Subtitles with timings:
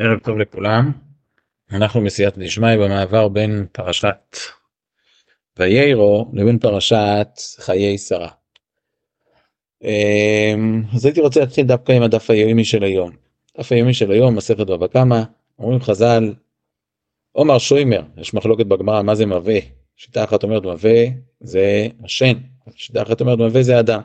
[0.00, 0.92] ערב טוב לכולם.
[1.72, 4.36] אנחנו בסייעתא דשמיא במעבר בין פרשת
[5.56, 7.28] ויירו לבין פרשת
[7.58, 8.28] חיי שרה.
[9.84, 13.10] אמ, אז הייתי רוצה להתחיל דווקא עם הדף היומי של היום.
[13.58, 15.22] דף היומי של היום, מסכת בבא קמא,
[15.58, 16.34] אומרים חז"ל,
[17.32, 19.58] עומר שוימר, יש מחלוקת בגמרא מה זה מווה.
[19.96, 21.04] שיטה אחת אומרת מווה
[21.40, 22.38] זה השן,
[22.74, 24.00] שיטה אחת אומרת מווה זה אדם.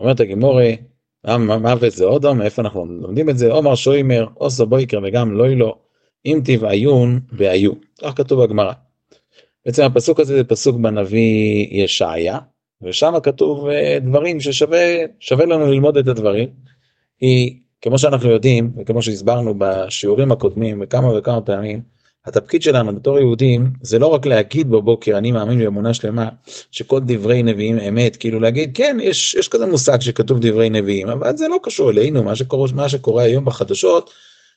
[0.00, 0.76] אומרת הגימורי,
[1.26, 3.52] מוות זה אודום, מאיפה אנחנו לומדים את זה?
[3.52, 5.78] עומר שוימר, אוסו בויקר וגם לוי לו,
[6.26, 7.72] אם תבעיון והיו.
[8.00, 8.72] כך כתוב בגמרא.
[9.66, 12.38] בעצם הפסוק הזה זה פסוק בנביא ישעיה,
[12.82, 16.48] ושם כתוב אה, דברים ששווה לנו ללמוד את הדברים.
[17.18, 21.82] כי כמו שאנחנו יודעים, וכמו שהסברנו בשיעורים הקודמים וכמה וכמה פעמים,
[22.26, 26.28] התפקיד שלנו בתור יהודים זה לא רק להגיד בבוקר אני מאמין באמונה שלמה
[26.70, 31.36] שכל דברי נביאים אמת כאילו להגיד כן יש יש כזה מושג שכתוב דברי נביאים אבל
[31.36, 34.10] זה לא קשור אלינו מה שקורה מה שקורה היום בחדשות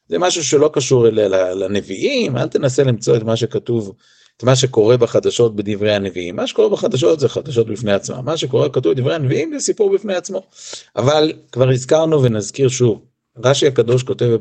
[0.10, 1.20] זה משהו שלא קשור אל,
[1.64, 3.94] לנביאים אל תנסה למצוא את מה שכתוב
[4.38, 6.36] את מה שקורה בחדשות בדברי הנביאים.
[6.36, 10.16] מה שקורה בחדשות זה חדשות בפני עצמם מה שקורה כתוב בדברי הנביאים זה סיפור בפני
[10.16, 10.42] עצמו.
[10.96, 13.02] אבל כבר הזכרנו ונזכיר שוב
[13.38, 14.38] רש"י הקדוש כותב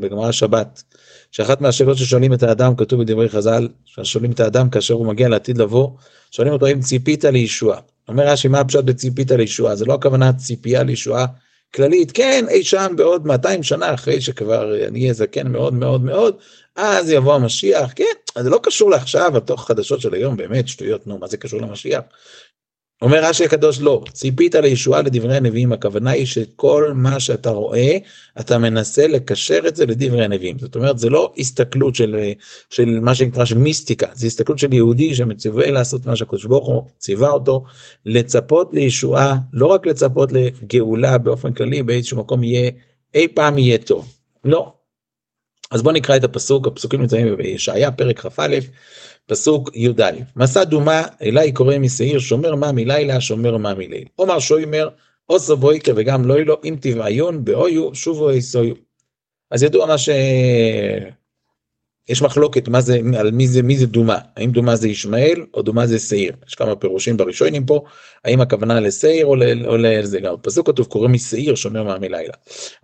[0.00, 0.82] בגמרא שבת
[1.30, 3.68] שאחת מהשאלות ששואלים את האדם, כתוב בדברי חז"ל,
[4.02, 5.90] שואלים את האדם כאשר הוא מגיע לעתיד לבוא,
[6.30, 7.80] שואלים אותו אם ציפית לישועה.
[8.08, 9.76] אומר רש"י, מה הפשט בציפית לישועה?
[9.76, 11.26] זה לא הכוונה ציפייה לישועה
[11.74, 16.36] כללית, כן, אי שם בעוד 200 שנה אחרי שכבר אני אהיה זקן מאוד מאוד מאוד,
[16.76, 21.18] אז יבוא המשיח, כן, זה לא קשור לעכשיו, התוך חדשות של היום, באמת שטויות, נו,
[21.18, 22.00] מה זה קשור למשיח?
[23.02, 27.98] אומר רש"י הקדוש לא, ציפית לישועה לדברי הנביאים, הכוונה היא שכל מה שאתה רואה,
[28.40, 30.58] אתה מנסה לקשר את זה לדברי הנביאים.
[30.58, 32.32] זאת אומרת, זה לא הסתכלות של,
[32.70, 36.82] של מה שנקרא של מיסטיקה, זה הסתכלות של יהודי שמצווה לעשות מה שהקדוש ברוך הוא
[36.98, 37.64] ציווה אותו,
[38.06, 42.70] לצפות לישועה, לא רק לצפות לגאולה באופן כללי, באיזשהו מקום יהיה,
[43.14, 44.14] אי פעם יהיה טוב.
[44.44, 44.81] לא.
[45.72, 48.58] אז בוא נקרא את הפסוק, הפסוקים נמצאים בישעיה, פרק כ"א.
[49.26, 54.04] פסוק י"א מסע דומה אליי קורא משעיר שומר מה מלילה שומר מה מליל.
[54.16, 54.88] עומר שוימר
[55.26, 58.74] עושו בויקר וגם לא ילו אם תבעיון באויו שובו איסויו.
[59.50, 60.08] אז ידוע מה ש...
[62.08, 65.62] יש מחלוקת מה זה, על מי זה, מי זה דומה, האם דומה זה ישמעאל או
[65.62, 67.84] דומה זה שעיר, יש כמה פירושים בראשונים פה,
[68.24, 69.34] האם הכוונה לשעיר או,
[69.66, 70.34] או לזה, גם.
[70.34, 72.34] בפסוק כתוב קורא משעיר שומר מעמי לילה.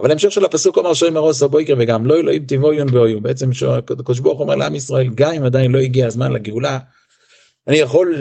[0.00, 4.20] אבל ההמשך של הפסוק אומר שומר עושה בויקר וגם לא אלוהים תבואיון באויו, בעצם הקדוש
[4.20, 6.78] ברוך אומר לעם ישראל, גם אם עדיין לא הגיע הזמן לגאולה,
[7.68, 8.14] אני יכול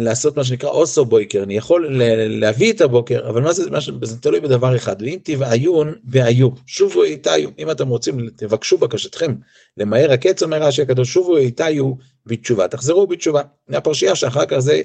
[0.00, 1.98] לעשות מה שנקרא אוסו בויקר, אני יכול
[2.28, 7.02] להביא את הבוקר, אבל מה זה, מה זה תלוי בדבר אחד, ואם תבעיון והיו, שובו
[7.02, 9.34] איתיו, אם אתם רוצים, תבקשו בקשתכם
[9.76, 11.92] למהר הקץ, אומר רש"י הקדוש, שובו איתיו
[12.26, 13.42] בתשובה, תחזרו בתשובה.
[13.68, 14.82] הפרשייה שאחר כך זה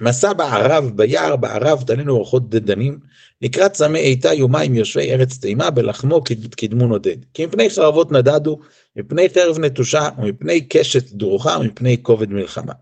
[0.00, 2.98] מסע בערב, ביער, בערב, תלינו אורחות דדנים,
[3.42, 6.22] לקראת צמא איתיו מים יושבי ארץ תימה, בלחמו
[6.56, 7.16] קדמו נודד.
[7.34, 8.58] כי מפני חרבות נדדו,
[8.96, 12.72] מפני חרב נטושה, ומפני קשת דרוכה, ומפני כובד מלחמה.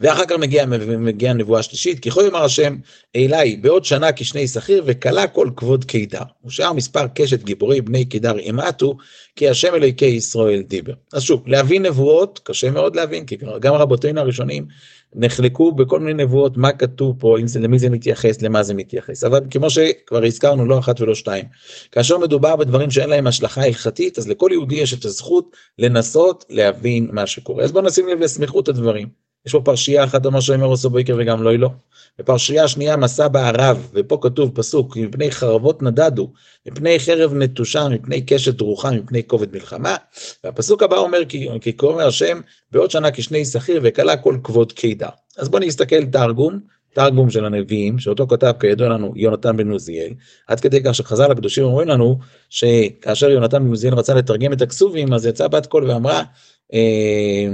[0.00, 0.66] ואחר כך מגיעה
[0.98, 2.76] מגיע הנבואה השלישית, כי יכול יאמר השם
[3.16, 6.22] אלי בעוד שנה כשני שכיר וכלה כל כבוד קידר.
[6.46, 8.96] ושאר מספר קשת גיבורי בני קידר ימעטו,
[9.36, 10.92] כי השם אלוהיקי ישראל דיבר.
[11.12, 14.66] אז שוב, להבין נבואות קשה מאוד להבין, כי גם רבותינו הראשונים
[15.14, 19.24] נחלקו בכל מיני נבואות מה כתוב פה, אם זה, למי זה מתייחס, למה זה מתייחס.
[19.24, 21.44] אבל כמו שכבר הזכרנו לא אחת ולא שתיים,
[21.92, 27.08] כאשר מדובר בדברים שאין להם השלכה הלכתית, אז לכל יהודי יש את הזכות לנסות להבין
[27.12, 27.64] מה שקורה.
[27.64, 29.23] אז בואו נשים לב לסמיכות הדברים.
[29.46, 31.70] יש פה פרשייה אחת אמר שאומר עושה בויקר וגם לא לא.
[32.18, 36.32] בפרשייה השנייה מסע בערב, ופה כתוב פסוק, מפני חרבות נדדו,
[36.66, 39.96] מפני חרב נטושה, מפני קשת רוחה, מפני כובד מלחמה.
[40.44, 42.40] והפסוק הבא אומר, כי, כי קורא השם,
[42.72, 45.08] בעוד שנה כשני שכיר וכלה כל כבוד קידר.
[45.38, 46.60] אז בואו נסתכל תרגום,
[46.94, 50.10] תרגום של הנביאים, שאותו כתב כידוע לנו יונתן בן עוזיאל,
[50.46, 52.18] עד כדי כך שחז"ל הקדושים אומרים לנו,
[52.50, 56.22] שכאשר יונתן בן עוזיאל רצה לתרגם את הכסובים, אז יצאה בת קול ואמרה,
[56.74, 57.46] אה,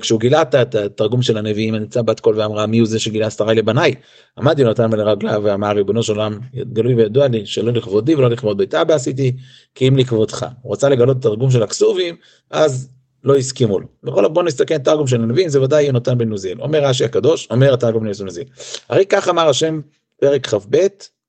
[0.00, 3.54] כשהוא גילה את התרגום של הנביאים נמצא בת קול ואמרה מי הוא זה שגילה שרי
[3.54, 3.94] לבניי?
[4.38, 6.38] עמד יונתן לרגליו ואמר ריבונו של עולם
[6.72, 9.36] גלוי וידוע לי שלא לכבודי ולא לכבוד בית אבא עשיתי
[9.74, 10.46] כי אם לכבודך.
[10.62, 12.16] הוא רצה לגלות את התרגום של הכסובים
[12.50, 12.88] אז
[13.24, 13.86] לא הסכימו לו.
[14.02, 17.74] בכל בוא נסתכל תרגום של הנביאים זה ודאי יונתן בן נוזיאל אומר רש"י הקדוש אומר
[17.74, 18.46] התרגום של נוזיאל
[18.88, 19.80] הרי כך אמר השם
[20.20, 20.76] פרק כ"ב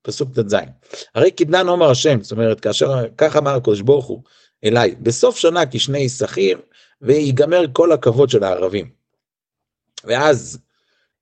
[0.02, 0.56] פסוק ט"ז
[1.16, 4.22] הרי קדנן אומר השם זאת אומרת כאשר כך אמר הקדוש ברוך הוא
[4.64, 6.58] אליי בסוף שנה כשני שכיר
[7.02, 8.90] ויגמר כל הכבוד של הערבים.
[10.04, 10.60] ואז,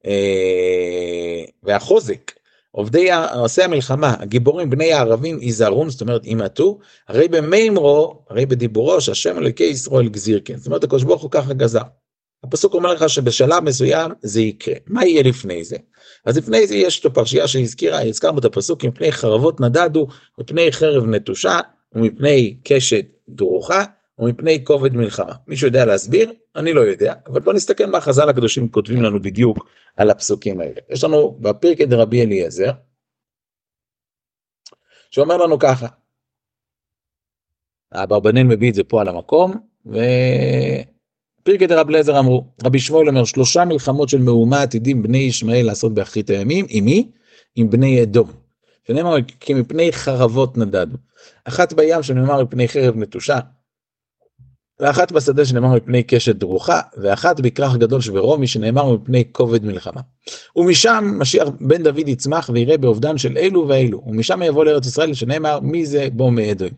[0.05, 2.31] אה, והחוזק,
[2.71, 9.37] עובדי, עושי המלחמה, הגיבורים בני הערבים יזהרון, זאת אומרת ימעטו, הרי במימרו, הרי בדיבורו שהשם
[9.37, 11.81] אלוקי ישראל גזיר כן, זאת אומרת הקדוש ברוך הוא ככה גזר.
[12.43, 14.75] הפסוק אומר לך שבשלב מסוים זה יקרה.
[14.87, 15.77] מה יהיה לפני זה?
[16.25, 20.07] אז לפני זה יש את הפרשייה שהזכירה, הזכרנו את הפסוק, מפני חרבות נדדו,
[20.39, 21.59] מפני חרב נטושה,
[21.93, 23.83] ומפני קשת דרוכה
[24.19, 25.33] ומפני כובד מלחמה.
[25.47, 26.33] מישהו יודע להסביר?
[26.55, 30.81] אני לא יודע, אבל בוא נסתכל מה חז"ל הקדושים כותבים לנו בדיוק על הפסוקים האלה.
[30.89, 32.71] יש לנו בפרקי דרבי אליעזר,
[35.11, 35.87] שאומר לנו ככה,
[37.93, 39.53] אברבנאל מביא את זה פה על המקום,
[39.85, 45.93] ופרקי דרבי אליעזר אמרו, רבי שמואל אומר, שלושה מלחמות של מהומה עתידים בני ישמעאל לעשות
[45.93, 47.11] באחרית הימים, עם מי?
[47.55, 48.31] עם בני אדום.
[48.89, 50.97] שנאמר כי מפני חרבות נדדו.
[51.45, 53.39] אחת בים שנאמר מפני חרב נטושה,
[54.79, 60.01] ואחת בשדה שנאמר מפני קשת דרוכה, ואחת בכרך גדול שברומי שנאמר מפני כובד מלחמה.
[60.55, 65.59] ומשם משיח בן דוד יצמח ויראה באובדן של אלו ואלו, ומשם יבוא לארץ ישראל שנאמר
[65.59, 66.73] מי זה בו מאדוים.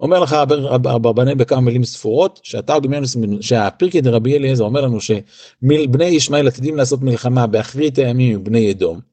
[0.00, 0.32] אומר לך
[0.74, 7.46] אברבנאל בכמה מילים ספורות, שהתרגומיינוס, שהפרקי דרבי אליעזר אומר לנו שבני ישמעאל עתידים לעשות מלחמה
[7.46, 9.11] באחרית הימים עם בני אדום.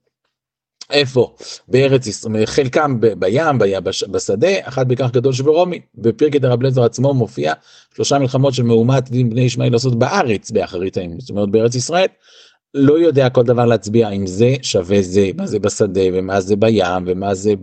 [0.90, 1.34] איפה?
[1.68, 3.58] בארץ ישראל, חלקם בים,
[4.12, 5.80] בשדה, אחת בכך גדול שברומי.
[5.96, 7.54] בפרקי דרב לזר עצמו מופיע
[7.96, 12.08] שלושה מלחמות של מהומת דין בני ישמעאל לעשות בארץ באחרית הימים, זאת אומרת בארץ ישראל.
[12.74, 17.04] לא יודע כל דבר להצביע אם זה שווה זה, מה זה בשדה ומה זה בים
[17.06, 17.54] ומה זה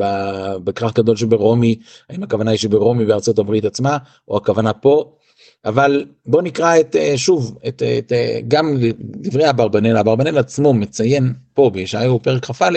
[0.65, 1.79] בכרך גדול שברומי,
[2.11, 5.16] האם הכוונה היא שברומי בארצות הברית עצמה או הכוונה פה.
[5.65, 8.13] אבל בוא נקרא את שוב את, את
[8.49, 12.71] גם דברי אברבנאל, אברבנאל עצמו מציין פה בישעיהו פרק כ"א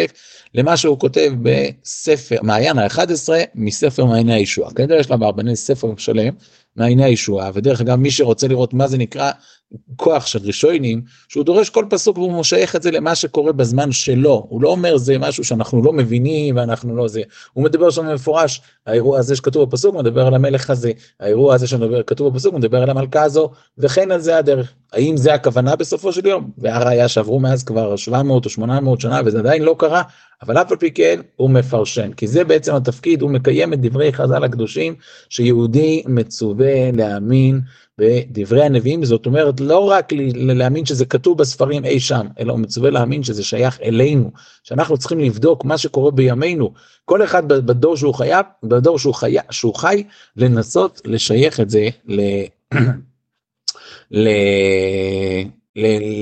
[0.54, 4.72] למה שהוא כותב בספר מעיין ה-11 מספר מעייני הישועה.
[4.72, 6.34] כנראה יש לאברבנאל ספר שלם
[6.76, 9.32] מעייני הישועה ודרך אגב מי שרוצה לראות מה זה נקרא
[9.96, 14.46] כוח של רישוינים, שהוא דורש כל פסוק והוא מושייך את זה למה שקורה בזמן שלו,
[14.50, 17.22] הוא לא אומר זה משהו שאנחנו לא מבינים ואנחנו לא זה,
[17.54, 22.34] הוא מדבר שם במפורש, האירוע הזה שכתוב בפסוק מדבר על המלך הזה, האירוע הזה שכתוב
[22.34, 24.74] בפסוק מדבר על המלכה הזו, וכן על זה הדרך.
[24.94, 26.52] האם זה הכוונה בסופו של יום?
[26.58, 30.02] והראיה שעברו מאז כבר 700 או 800 שנה וזה עדיין לא קרה,
[30.42, 34.14] אבל אף על פי כן הוא מפרשן, כי זה בעצם התפקיד, הוא מקיים את דברי
[34.14, 34.96] חז"ל הקדושים,
[35.30, 37.62] שיהודי מצווה להאמין
[37.98, 42.90] בדברי הנביאים, זאת אומרת לא רק להאמין שזה כתוב בספרים אי שם, אלא הוא מצווה
[42.90, 44.32] להאמין שזה שייך אלינו,
[44.64, 46.74] שאנחנו צריכים לבדוק מה שקורה בימינו,
[47.06, 50.04] כל אחד בדור שהוא חייב, בדור שהוא חי, שהוא חי,
[50.38, 52.22] לנסות לשייך את זה ל...
[54.12, 54.28] ל...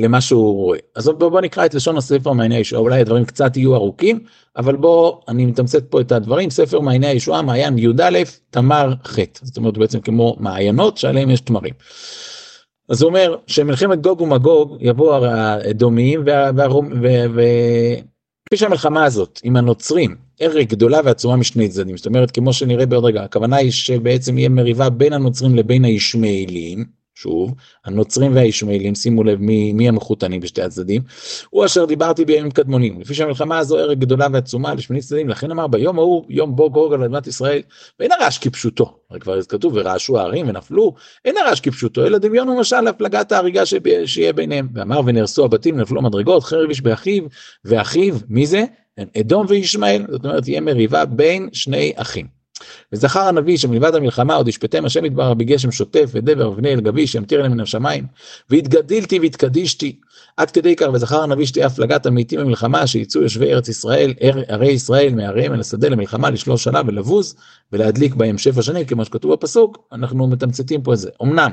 [0.02, 0.80] למה שהוא רואה.
[0.96, 4.20] אז בוא, בוא נקרא את לשון הספר מעייני הישועה, אולי הדברים קצת יהיו ארוכים,
[4.58, 8.20] אבל בוא, אני מתמצת פה את הדברים, ספר מעייני הישועה, מעיין י"א,
[8.50, 11.74] תמר ח', זאת אומרת בעצם כמו מעיינות שעליהם יש תמרים.
[12.90, 16.24] אז הוא אומר שמלחמת גוג ומגוג יבוא האדומיים
[17.34, 23.06] וכפי שהמלחמה הזאת עם הנוצרים הרג גדולה ועצומה משני צדדים זאת אומרת כמו שנראה בעוד
[23.06, 26.86] רגע הכוונה היא שבעצם יהיה מריבה בין הנוצרים לבין הישמעאלים
[27.20, 27.54] שוב,
[27.86, 31.02] הנוצרים והישמעאלים, שימו לב מי, מי המחותנים בשתי הצדדים,
[31.50, 35.68] הוא אשר דיברתי בימים קדמונים, לפי שהמלחמה הזו ערב גדולה ועצומה לשמיני צדדים, לכן אמר
[35.68, 37.62] ביום ההוא, יום בו גוג על אדמת ישראל,
[38.00, 40.94] ואין הרעש כפשוטו, הרי כבר כתוב ורעשו הערים ונפלו,
[41.26, 43.64] אין הרעש כפשוטו, אלא דמיון ומשל להפלגת ההריגה
[44.06, 47.24] שיהיה ביניהם, ואמר ונהרסו הבתים, נפלו מדרגות, חרב איש באחיו,
[47.66, 48.64] ואחיו, מי זה?
[49.20, 52.37] אדום וישמעאל, זאת אומרת תהיה מריבה בין שני אחים.
[52.94, 57.40] וזכר הנביא שמלבד המלחמה עוד ישפטם השם יתברך בגשם שוטף ודבר ובני אל גביש ימטיר
[57.40, 58.06] אליהם מן השמיים
[58.50, 60.00] והתגדילתי והתקדישתי.
[60.38, 64.14] עד כדי כך וזכר הנביא שתהיה הפלגת המתים במלחמה שיצאו יושבי ארץ ישראל
[64.48, 67.36] ערי ישראל מעריהם אל השדה למלחמה לשלוש שנה ולבוז
[67.72, 69.88] ולהדליק בהם שבע שנים כמו שכתוב בפסוק.
[69.92, 71.10] אנחנו מתמצתים פה את זה.
[71.24, 71.52] אמנם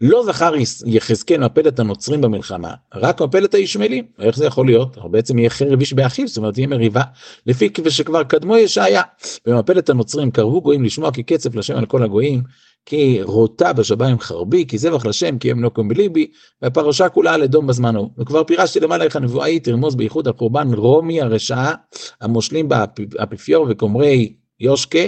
[0.00, 0.52] לא זכר
[0.86, 4.04] יחזקאל מפלת הנוצרים במלחמה, רק מפלת הישמעאלים.
[4.18, 4.96] איך זה יכול להיות?
[5.10, 7.02] בעצם יהיה חרב איש באחיו, זאת אומרת יהיה מריבה,
[7.46, 9.02] לפי שכבר קדמו ישעיה.
[9.46, 12.42] במפלת הנוצרים קרבו גויים לשמוע כי קצף לשם על כל הגויים,
[12.86, 16.26] כי רוטה בשביים חרבי, כי זבח לשם, כי הם נוקם בליבי,
[16.62, 18.10] והפרשה כולה על אדום בזמן ההוא.
[18.18, 21.74] וכבר פירשתי למעלה איך הנבואה היא תרמוז בייחוד על קורבן רומי הרשעה,
[22.20, 24.98] המושלים באפיפיור וקומרי יושקה,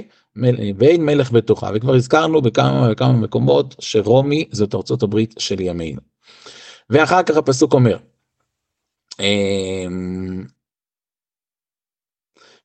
[0.79, 6.01] ואין מלך בתוכה, וכבר הזכרנו בכמה וכמה מקומות שרומי זאת ארצות הברית של ימינו.
[6.91, 7.97] ואחר כך הפסוק אומר,
[9.21, 10.45] אמ,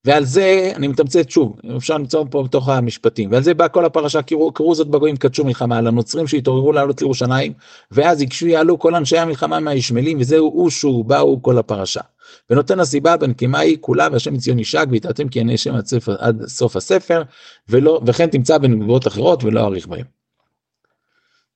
[0.06, 4.22] ועל זה אני מתמצת שוב אפשר למצוא פה בתוך המשפטים ועל זה בא כל הפרשה
[4.22, 7.54] קראו, קראו זאת בגויים קדשו מלחמה על הנוצרים שהתעוררו לעלות לירושלים
[7.92, 12.02] ואז יקשו יעלו כל אנשי המלחמה מהישמעאלים וזהו אושו באו כל הפרשה.
[12.50, 15.76] ונותן הסיבה בנקימה היא כולה והשם מציון ישק ויתעתם כי עיני שם
[16.20, 17.24] עד סוף הספר
[17.70, 20.06] ולא וכן תמצא בנבואות אחרות ולא אאריך בהם.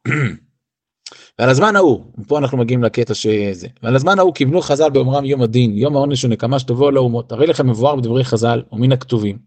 [1.40, 5.42] ועל הזמן ההוא, פה אנחנו מגיעים לקטע שזה, ועל הזמן ההוא כיוונו חז"ל באומרם יום
[5.42, 9.38] הדין, יום העונש ונקמה שתבוא לאומות, הרי לכם מבואר בדברי חז"ל ומן הכתובים,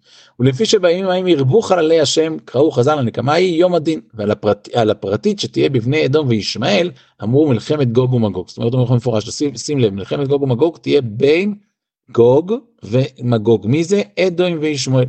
[0.40, 5.40] ולפי שבימים ההם ירבו חללי השם, קראו חז"ל הנקמה היא יום הדין, ועל הפרט, הפרטית
[5.40, 6.90] שתהיה בבני אדום וישמעאל,
[7.22, 11.00] אמרו מלחמת גוג ומגוג, זאת אומרת אומר מפורש, שים, שים לב, מלחמת גוג ומגוג תהיה
[11.00, 11.54] בין
[12.10, 12.52] גוג
[12.82, 14.02] ומגוג, מי זה?
[14.18, 15.06] אדום וישמעאל.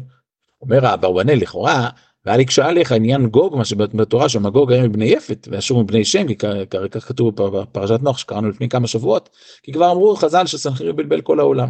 [0.62, 1.89] אומר אברבנאל לכאורה,
[2.25, 6.06] והיה לי קשה עליך עניין גוג, מה שבתורה שם גוג היה מבני יפת, ואשור מבני
[6.06, 6.36] שם, כי
[6.70, 9.30] כרגע כתוב בפרשת נוח שקראנו לפני כמה שבועות,
[9.63, 11.70] כי כבר אמרו חז"ל שסנחריב בלבל כל העולם.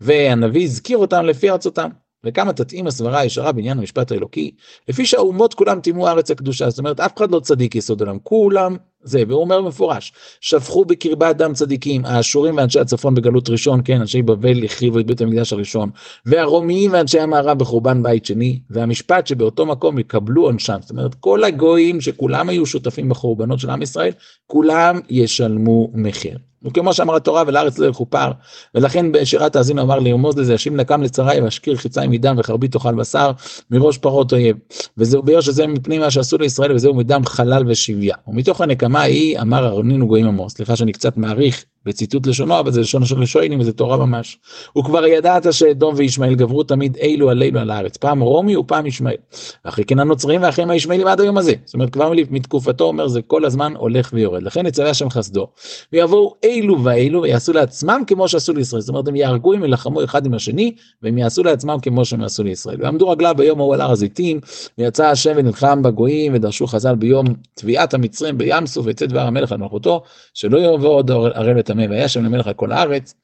[0.00, 1.88] והנביא הזכיר אותם לפי ארצותם.
[2.24, 4.54] וכמה תתאים הסברה הישרה בעניין המשפט האלוקי,
[4.88, 8.76] לפי שהאומות כולם טימאו הארץ הקדושה, זאת אומרת אף אחד לא צדיק יסוד עולם, כולם
[9.06, 14.22] זה, והוא אומר במפורש, שפכו בקרבה דם צדיקים, האשורים ואנשי הצפון בגלות ראשון, כן, אנשי
[14.22, 15.90] בבל החריבו את בית המקדש הראשון,
[16.26, 22.00] והרומיים ואנשי המערב בחורבן בית שני, והמשפט שבאותו מקום יקבלו עונשם, זאת אומרת כל הגויים
[22.00, 24.12] שכולם היו שותפים בחורבנות של עם ישראל,
[24.46, 26.38] כולם ישלמו מחיר.
[26.62, 28.30] וכמו שאמר התורה ולארץ לא יכופר
[28.74, 33.30] ולכן בשירת האזינו אמר לירמוז לזה ישים נקם לצרי ואשקיר חיצי מדם וחרבי תאכל בשר
[33.70, 34.56] מראש פרות אויב
[34.98, 39.66] וזהו ביור שזה מפני מה שעשו לישראל וזהו מדם חלל ושביה ומתוך הנקמה ההיא אמר
[39.66, 43.72] ארנינו גויים עמו סליחה שאני קצת מעריך בציטוט לשונו, אבל זה לשון של ראשונים וזה
[43.72, 44.38] תורה ממש.
[44.72, 49.16] הוא כבר ידעת שאדום וישמעאל גברו תמיד אילו עלינו על הארץ, פעם רומי ופעם ישמעאל.
[49.64, 51.54] ואחרי כן הנוצרים ואחריהם הישמעאלים עד היום הזה.
[51.64, 54.42] זאת אומרת כבר מתקופתו אומר זה כל הזמן הולך ויורד.
[54.42, 55.46] לכן יצווה השם חסדו,
[55.92, 58.80] ויבואו אילו ואילו ויעשו לעצמם כמו שעשו לישראל.
[58.82, 62.42] זאת אומרת הם יהרגו הם ילחמו אחד עם השני והם יעשו לעצמם כמו שהם יעשו
[62.44, 62.82] לישראל.
[62.82, 64.40] ועמדו רגליו ביום ההוא על הר הזיתים,
[64.78, 69.58] ויצא השם ונלחם בגויים ודרשו חז"ל ביום תביעת המצרים בים סוף ויצא דבר המלך על
[69.58, 70.02] מלכותו,
[70.34, 73.14] שלא יבוא עוד ערב לטמא והיה שם למלך על כל הארץ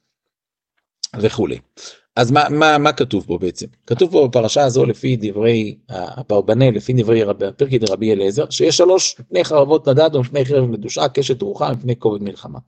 [1.21, 1.59] וכולי.
[2.16, 3.66] אז מה, מה, מה כתוב פה בעצם?
[3.87, 7.23] כתוב פה בפרשה הזו לפי דברי אברבנאל, לפי דברי
[7.57, 12.23] פרקי דרבי אליעזר, שיש שלוש מפני חרבות נדד ומפני חרב מדושה, קשת רוחה מפני כובד
[12.23, 12.59] מלחמה.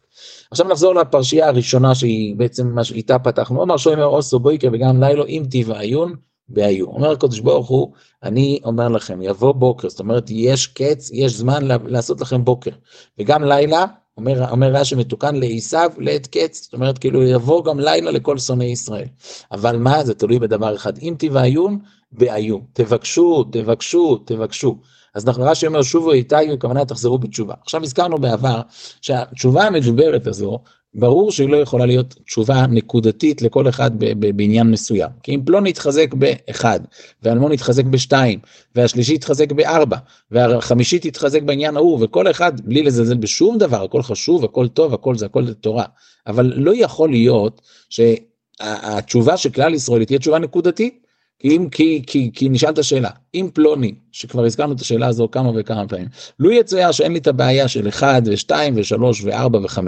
[0.51, 5.25] עכשיו נחזור לפרשייה הראשונה שהיא בעצם מה שאיתה פתחנו, אמר שוימר אוסו בויקר וגם לילה
[5.25, 6.15] אם טיב העיון
[6.49, 6.89] בעיון.
[6.89, 11.69] אומר הקדוש ברוך הוא, אני אומר לכם, יבוא בוקר, זאת אומרת יש קץ, יש זמן
[11.87, 12.71] לעשות לכם בוקר,
[13.19, 13.85] וגם לילה
[14.16, 18.66] אומר, אומר רש"י מתוקן לעשיו לעת קץ, זאת אומרת כאילו יבוא גם לילה לכל שונאי
[18.66, 19.06] ישראל.
[19.52, 21.78] אבל מה, זה תלוי בדבר אחד, אם תבעיון,
[22.12, 22.61] בעיון.
[22.73, 24.78] תבקשו, תבקשו, תבקשו.
[25.14, 27.54] אז אנחנו רש"י אומר שובו איתי, הכוונה תחזרו בתשובה.
[27.62, 28.61] עכשיו הזכרנו בעבר
[29.00, 30.59] שהתשובה המדוברת הזו,
[30.95, 33.91] ברור שהיא לא יכולה להיות תשובה נקודתית לכל אחד
[34.37, 35.11] בעניין מסוים.
[35.23, 36.81] כי אם פלוני יתחזק באחד,
[37.23, 38.39] ואלמון יתחזק בשתיים,
[38.75, 39.97] והשלישי יתחזק בארבע,
[40.31, 45.17] והחמישית יתחזק בעניין ההוא, וכל אחד בלי לזלזל בשום דבר, הכל חשוב, הכל טוב, הכל
[45.17, 45.85] זה הכל זה תורה.
[46.27, 47.61] אבל לא יכול להיות
[47.91, 51.04] שהתשובה של כלל ישראל תהיה תשובה נקודתית,
[51.45, 55.89] אם, כי, כי, כי נשאלת שאלה, אם פלוני, שכבר הזכרנו את השאלה הזו כמה וכמה
[55.89, 56.07] פעמים,
[56.39, 59.79] לו יצויר שאין לי את הבעיה של 1 ו-2 ו-3 ו-4 ו-5,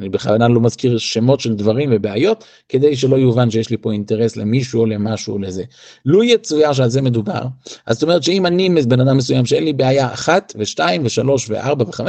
[0.00, 4.36] אני בכוונה לא מזכיר שמות של דברים ובעיות, כדי שלא יובן שיש לי פה אינטרס
[4.36, 5.64] למישהו או למשהו או לזה.
[6.06, 7.42] לו יצויר שעל זה מדובר,
[7.86, 11.82] אז זאת אומרת שאם אני בן אדם מסוים שאין לי בעיה 1 ו-2 ו-3 ו-4
[11.86, 12.00] ו-5,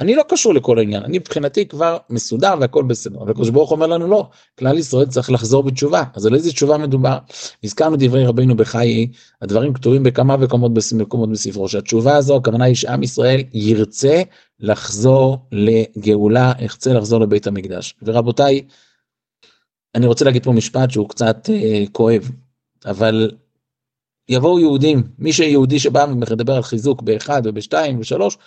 [0.00, 3.20] אני לא קשור לכל העניין, אני מבחינתי כבר מסודר והכל בסדר.
[3.20, 6.78] אבל הקדוש ברוך אומר לנו לא, כלל ישראל צריך לחזור בתשובה, אז על איזה תשובה
[6.78, 7.18] מדובר?
[7.64, 9.08] הזכרנו דברי רבינו בחיי,
[9.42, 14.22] הדברים כתובים בכמה מקומות מקומות בספרו, שהתשובה הזו, הכוונה היא שעם ישראל ירצה
[14.60, 17.94] לחזור לגאולה, ירצה לחזור לבית המקדש.
[18.02, 18.62] ורבותיי,
[19.94, 22.30] אני רוצה להגיד פה משפט שהוא קצת אה, כואב,
[22.86, 23.30] אבל
[24.28, 28.38] יבואו יהודים, מי שיהודי שבא ומדבר על חיזוק באחד ובשתיים ושלוש,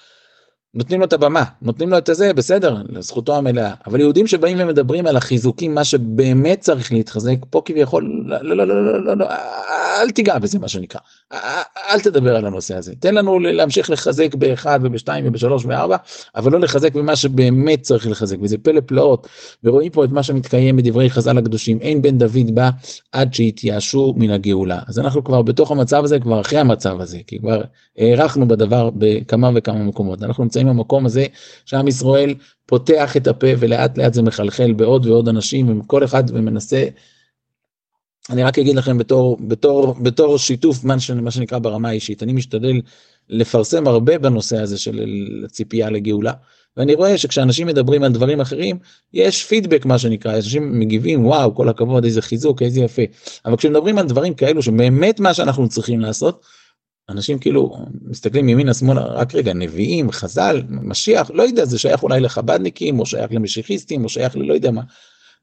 [0.73, 3.73] נותנים לו את הבמה, נותנים לו את הזה, בסדר, לזכותו המלאה.
[3.85, 8.67] אבל יהודים שבאים ומדברים על החיזוקים, מה שבאמת צריך להתחזק, פה כביכול, לא, לא, לא,
[8.67, 9.25] לא, לא, לא,
[10.01, 10.99] אל תיגע בזה, מה שנקרא.
[11.89, 12.93] אל תדבר על הנושא הזה.
[12.99, 15.97] תן לנו להמשיך לחזק באחד ובשתיים ובשלוש וארבע,
[16.35, 18.37] אבל לא לחזק במה שבאמת צריך לחזק.
[18.41, 19.27] וזה פלא פלאות,
[19.63, 22.69] ורואים פה את מה שמתקיים בדברי חז"ל הקדושים, אין בן דוד בא
[23.11, 24.79] עד שיתייאשו מן הגאולה.
[24.87, 27.61] אז אנחנו כבר בתוך המצב הזה, כבר אחרי המצב הזה, כי כבר
[27.97, 30.23] הארכנו בדבר בכמה וכמה מקומות.
[30.23, 31.25] אנחנו נמצאים במקום הזה
[31.65, 36.85] שעם ישראל פותח את הפה ולאט לאט זה מחלחל בעוד ועוד אנשים, וכל אחד ומנסה
[38.29, 42.81] אני רק אגיד לכם בתור, בתור, בתור שיתוף מה, שנקרא ברמה האישית, אני משתדל
[43.29, 44.99] לפרסם הרבה בנושא הזה של
[45.45, 46.33] הציפייה לגאולה,
[46.77, 48.79] ואני רואה שכשאנשים מדברים על דברים אחרים,
[49.13, 53.01] יש פידבק מה שנקרא, אנשים מגיבים, וואו, כל הכבוד, איזה חיזוק, איזה יפה,
[53.45, 56.41] אבל כשמדברים על דברים כאלו שבאמת מה שאנחנו צריכים לעשות,
[57.09, 62.19] אנשים כאילו מסתכלים ימינה שמאלה, רק רגע, נביאים, חז"ל, משיח, לא יודע, זה שייך אולי
[62.19, 64.81] לחבדניקים, או שייך למשיחיסטים, או שייך ללא יודע מה.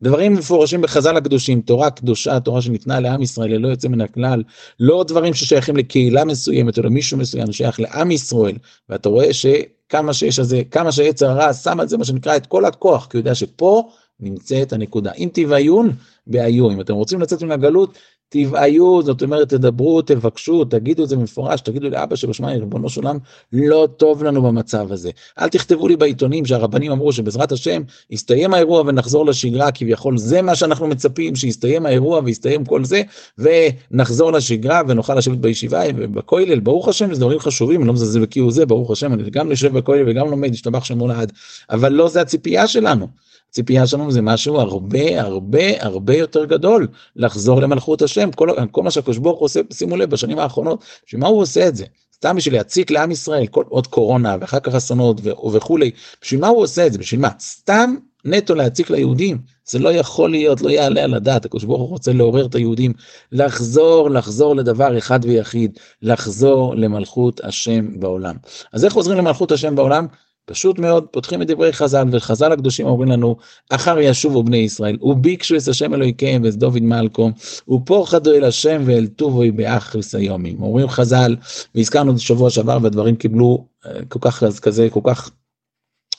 [0.03, 4.43] דברים מפורשים בחז"ל הקדושים, תורה קדושה, תורה שניתנה לעם ישראל ללא יוצא מן הכלל,
[4.81, 8.57] לא דברים ששייכים לקהילה מסוימת או למישהו מסוים, שייך לעם ישראל,
[8.89, 12.47] ואתה רואה שכמה שיש על זה, כמה שיצר הרע שם על זה מה שנקרא את
[12.47, 15.13] כל הכוח, כי הוא יודע שפה נמצאת הנקודה.
[15.13, 15.91] אם תיוויון,
[16.27, 16.73] בעיון.
[16.73, 17.99] אם אתם רוצים לצאת מן הגלות,
[18.29, 23.19] תבעיו, זאת אומרת, תדברו, תבקשו, תגידו את זה במפורש, תגידו לאבא שבשמיים, ריבונו של עולם,
[23.53, 25.11] לא טוב לנו במצב הזה.
[25.41, 30.55] אל תכתבו לי בעיתונים שהרבנים אמרו שבעזרת השם יסתיים האירוע ונחזור לשגרה, כביכול זה מה
[30.55, 33.03] שאנחנו מצפים, שיסתיים האירוע ויסתיים כל זה,
[33.39, 38.51] ונחזור לשגרה ונוכל לשבת בישיבה ובכולל, ברוך השם, זה דברים חשובים, אני לא מזלזל בכאילו
[38.51, 41.33] זה, ברוך השם, אני גם יושב בכולל וגם לומד, השתבח שמו לעד,
[41.71, 43.26] אבל לא זה הציפייה שלנו.
[43.51, 48.91] הציפייה שלנו זה משהו הרבה הרבה הרבה יותר גדול, לחזור למלכות השם, כל, כל מה
[48.91, 51.85] שהקדוש ברוך הוא עושה, שימו לב, בשנים האחרונות, בשביל מה הוא עושה את זה?
[52.15, 55.91] סתם בשביל להציק לעם ישראל, כל, עוד קורונה ואחר כך אסונות וכולי,
[56.23, 56.99] בשביל מה הוא עושה את זה?
[56.99, 57.29] בשביל מה?
[57.41, 61.89] סתם נטו להציק ליהודים, זה לא יכול להיות, לא יעלה על הדעת, הקדוש ברוך הוא
[61.89, 62.93] רוצה לעורר את היהודים,
[63.33, 68.37] לחזור, לחזור לדבר אחד ויחיד, לחזור למלכות השם בעולם.
[68.73, 70.07] אז איך חוזרים למלכות השם בעולם?
[70.47, 73.37] פשוט מאוד, פותחים את דברי חז"ל, וחז"ל הקדושים אומרים לנו,
[73.71, 77.31] אחר ישובו בני ישראל, וביקשו את השם אלוהיכם ואת דוד מלכו,
[77.69, 80.63] ופורחדו אל השם ואל טובו באחריס היומים.
[80.63, 81.37] אומרים חז"ל,
[81.75, 85.31] והזכרנו את שבוע שעבר, והדברים קיבלו אה, כל כך, כזה, כל כך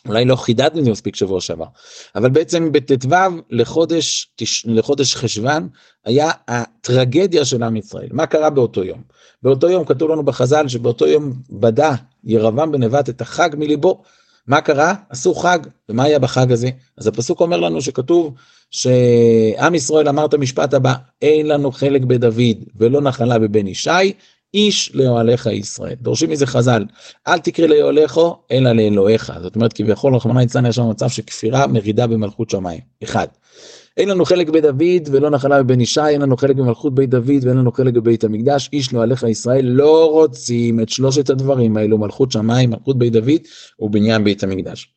[0.08, 1.66] אולי לא חידדנו את זה מספיק שבוע שעבר,
[2.16, 3.10] אבל בעצם בט"ו
[3.50, 4.32] לחודש,
[4.66, 5.70] לחודש חשוון
[6.06, 8.08] היה הטרגדיה של עם ישראל.
[8.12, 9.02] מה קרה באותו יום?
[9.44, 11.96] באותו יום כתוב לנו בחז"ל שבאותו יום בדה
[12.28, 14.02] ירבעם בן נבט את החג מליבו.
[14.48, 14.94] מה קרה?
[15.10, 16.70] עשו חג, ומה היה בחג הזה?
[16.98, 18.34] אז הפסוק אומר לנו שכתוב
[18.72, 24.14] שעם ישראל אמר את המשפט הבא, אין לנו חלק בדוד ולא נחלה בבן ישי,
[24.54, 25.96] איש לאוהליך ישראל.
[26.02, 26.86] דורשים מזה חז"ל,
[27.28, 28.18] אל תקרא לאוהליך
[28.52, 29.34] אלא לאלוהיך.
[29.42, 32.80] זאת אומרת כביכול רחמנא ליצלן יש לנו מצב של כפירה מרידה במלכות שמיים.
[33.04, 33.28] אחד.
[33.98, 37.58] אין לנו חלק בדוד ולא נחלה בבן ישי, אין לנו חלק במלכות בית דוד ואין
[37.58, 42.70] לנו חלק בבית המקדש, איש לאוהליך ישראל לא רוצים את שלושת הדברים האלו, מלכות שמיים,
[42.70, 43.42] מלכות בית דוד
[43.80, 44.94] ובניין בית המקדש.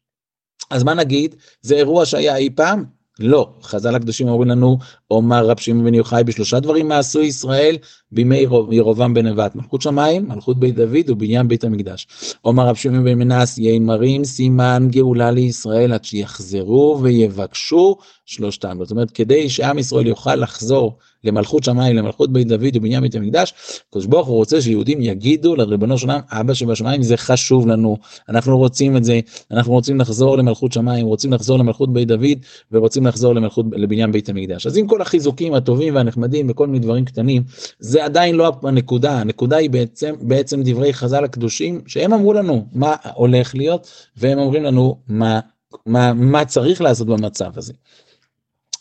[0.70, 1.34] אז מה נגיד?
[1.62, 2.99] זה אירוע שהיה אי פעם?
[3.20, 4.78] לא, חז"ל הקדושים אומרים לנו,
[5.10, 7.76] אומר רב שמעון בן יוחאי בשלושה דברים מה עשו ישראל
[8.12, 12.06] בימי ירובעם בן נבט, מלכות שמיים, מלכות בית דוד ובניין בית המקדש.
[12.44, 17.96] אומר רב שמעון בן מנס, יין מרים סימן גאולה לישראל עד שיחזרו ויבקשו
[18.26, 18.78] שלושתם.
[18.80, 23.54] זאת אומרת, כדי שעם ישראל יוכל לחזור למלכות שמיים, למלכות בית דוד ובניין בית המקדש,
[23.88, 27.96] הקדוש ברוך הוא רוצה שיהודים יגידו לריבונו של עולם, אבא שבשמיים זה חשוב לנו,
[28.28, 32.38] אנחנו רוצים את זה, אנחנו רוצים לחזור למלכות שמיים, רוצים לחזור למלכות בית דוד
[32.72, 34.66] ורוצים לחזור למלכות, לבניין בית המקדש.
[34.66, 37.42] אז עם כל החיזוקים הטובים והנחמדים וכל מיני דברים קטנים,
[37.78, 42.96] זה עדיין לא הנקודה, הנקודה היא בעצם, בעצם דברי חז"ל הקדושים, שהם אמרו לנו מה
[43.14, 45.40] הולך להיות, והם אומרים לנו מה,
[45.86, 47.72] מה, מה צריך לעשות במצב הזה.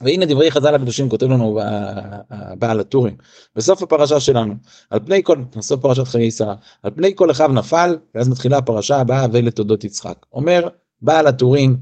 [0.01, 1.59] והנה דברי חז"ל הקדושים כותב לנו
[2.59, 3.15] בעל הטורים.
[3.55, 4.53] בסוף הפרשה שלנו
[4.89, 8.97] על פני כל בסוף פרשת חיי שרה על פני כל אחיו נפל ואז מתחילה הפרשה
[8.97, 10.25] הבאה ולתודות יצחק.
[10.33, 10.67] אומר
[11.01, 11.77] בעל הטורים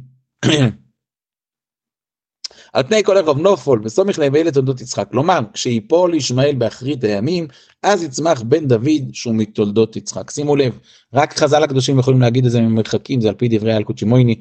[2.74, 5.08] על פני כל אחיו נופול וסומך להם לתולדות יצחק.
[5.12, 7.48] כלומר כשיפול ישמעאל באחרית הימים
[7.84, 10.32] אז יצמח בן דוד שהוא מתולדות יצחק.
[10.32, 10.80] שימו לב
[11.14, 14.36] רק חז"ל הקדושים יכולים להגיד את זה ממרחקים זה על פי דברי אלקוט שמויני.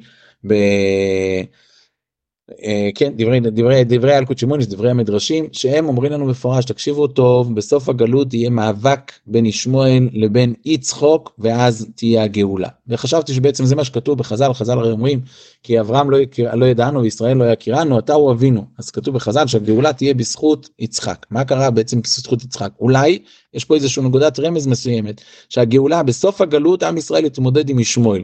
[2.63, 7.55] אה, כן דברי דברי דברי אלקוט שמוניס דברי המדרשים שהם אומרים לנו מפורש תקשיבו טוב
[7.55, 12.67] בסוף הגלות יהיה מאבק בין ישמעאל לבין יצחוק ואז תהיה הגאולה.
[12.87, 15.21] וחשבתי שבעצם זה מה שכתוב בחז"ל חז"ל הרי אומרים
[15.63, 18.65] כי אברהם לא, יכיר, לא ידענו וישראל לא יכירנו אתה הוא אבינו.
[18.79, 21.25] אז כתוב בחז"ל שהגאולה תהיה בזכות יצחק.
[21.31, 22.71] מה קרה בעצם בזכות יצחק?
[22.79, 23.19] אולי
[23.53, 28.21] יש פה איזושהי נקודת רמז מסוימת שהגאולה בסוף הגלות עם ישראל יתמודד עם ישמעאל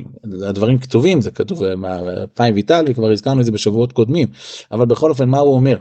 [0.47, 1.62] הדברים כתובים זה כתוב
[2.33, 4.27] פיים ויטל וכבר הזכרנו את זה בשבועות קודמים
[4.71, 5.77] אבל בכל אופן מה הוא אומר.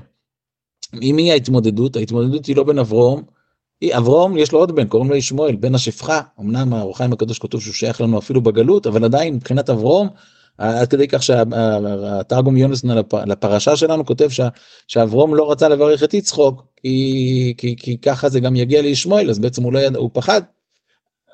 [1.01, 3.23] עם מי ההתמודדות ההתמודדות היא לא בין אברום
[3.97, 7.75] אברום יש לו עוד בן קוראים לו ישמעאל בן השפחה אמנם האורחיים הקדוש כתוב שהוא
[7.75, 10.09] שייך לנו אפילו בגלות אבל עדיין מבחינת אברום
[10.59, 12.85] עד כדי כך שהתרגום יונס
[13.27, 14.29] לפרשה שלנו כותב
[14.89, 19.39] שאברום לא רצה לברך את יצחוק כי, כי, כי ככה זה גם יגיע לישמעאל אז
[19.39, 20.43] בעצם הוא לא ידע הוא פחד.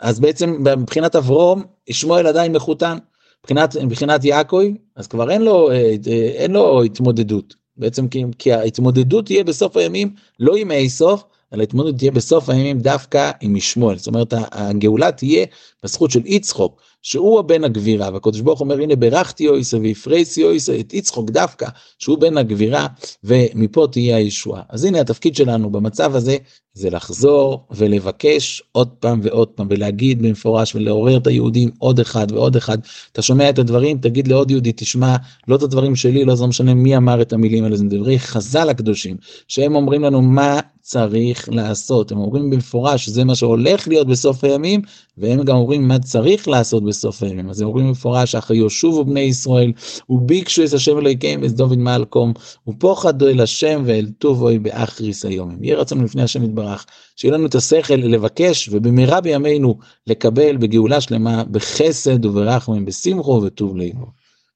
[0.00, 2.98] אז בעצם מבחינת אברום ישמעאל עדיין מחותן.
[3.40, 4.62] מבחינת מבחינת יעקב
[4.96, 5.94] אז כבר אין לו אה,
[6.35, 7.54] אין לו התמודדות.
[7.76, 12.78] בעצם כי, כי ההתמודדות תהיה בסוף הימים לא עם איסוף אלא ההתמודדות תהיה בסוף הימים
[12.78, 13.98] דווקא עם ישמעאל.
[13.98, 15.46] זאת אומרת הגאולה תהיה
[15.85, 20.95] בזכות של יצחוק שהוא הבן הגבירה והקדוש ברוך אומר הנה ברכתי אויסה והפרייסי אויסה את
[20.95, 21.67] יצחוק דווקא
[21.99, 22.87] שהוא בן הגבירה
[23.25, 24.63] ומפה תהיה הישועה.
[24.69, 26.37] אז הנה התפקיד שלנו במצב הזה
[26.79, 32.57] זה לחזור ולבקש עוד פעם ועוד פעם ולהגיד במפורש ולעורר את היהודים עוד אחד ועוד
[32.57, 32.79] אחד
[33.12, 35.17] אתה שומע את הדברים תגיד לעוד יהודי תשמע
[35.49, 38.19] לא את הדברים שלי לא זה לא משנה מי אמר את המילים האלה זה דברי
[38.19, 39.17] חז"ל הקדושים
[39.49, 42.12] שהם אומרים לנו מה צריך לעשות.
[42.12, 44.83] הם אומרים במפורש שזה מה שהולך להיות בסוף הימים,
[45.19, 47.51] והם גם אומרים מה צריך לעשות בסוף הימים.
[47.51, 49.73] אז הם אומרים במפורש, אחרי יושובו בני ישראל,
[50.11, 52.33] וביקשו את השם אלוהיכם ואת דוד מלקום,
[52.69, 55.64] ופוחדו אל השם ואל טובוי באחריס היומים.
[55.64, 61.44] יהיה רצון לפני השם יתברך, שיהיה לנו את השכל לבקש, ובמהרה בימינו לקבל בגאולה שלמה,
[61.44, 64.07] בחסד וברחמים, בשמחו וטוב ליבו.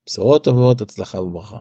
[0.06, 1.58] בשורות טובות, הצלחה וברכה.